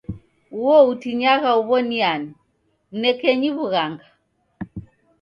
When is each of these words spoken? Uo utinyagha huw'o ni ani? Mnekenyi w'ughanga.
Uo 0.59 0.77
utinyagha 0.91 1.51
huw'o 1.57 1.77
ni 1.87 1.99
ani? 2.11 2.29
Mnekenyi 2.93 3.49
w'ughanga. 3.55 4.05